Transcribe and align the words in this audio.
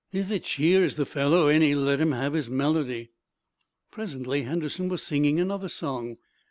"If 0.11 0.31
it 0.31 0.45
cheers 0.45 0.95
the 0.95 1.05
fellow 1.05 1.47
any 1.47 1.75
let 1.75 2.01
him 2.01 2.11
have 2.11 2.33
his 2.33 2.49
melody." 2.49 3.11
Presently 3.91 4.41
Henderson 4.41 4.89
was 4.89 5.03
singing 5.03 5.39
another 5.39 5.69
song. 5.69 6.17